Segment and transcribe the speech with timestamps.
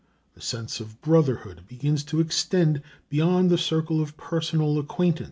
[0.33, 5.19] The sense of brotherhood begins to extend beyond the circle of personal acquaintance.